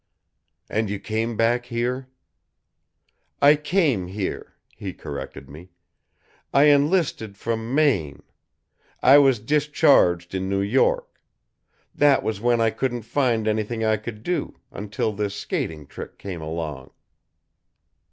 [0.67, 2.09] "And you came back here?"
[3.39, 5.69] "I came here," he corrected me.
[6.51, 8.23] "I enlisted from Maine.
[9.03, 11.21] I was discharged in New York.
[11.93, 16.41] That was when I couldn't find anything I could do, until this skating trick came
[16.41, 16.89] along."